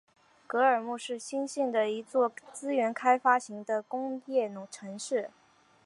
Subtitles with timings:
[0.47, 5.29] 格尔木是新兴的一座资源开发型的工业城市。